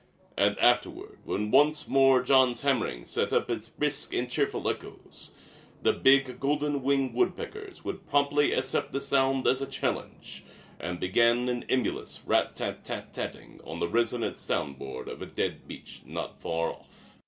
[0.35, 5.29] And afterward, when once more Jean's hammering set up its brisk and cheerful echoes,
[5.83, 10.43] the big golden wing woodpeckers would promptly accept the sound as a challenge,
[10.79, 15.21] and begin an emulous rat tat tat tat ting on the resonant sound board of
[15.21, 17.19] a dead beech not far off.